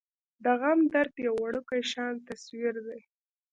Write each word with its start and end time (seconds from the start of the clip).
د 0.43 0.45
غم 0.59 0.79
درد 0.93 1.15
يو 1.25 1.33
وړوکے 1.41 1.79
شان 1.91 2.13
تصوير 2.27 2.73
دے۔ 2.87 2.99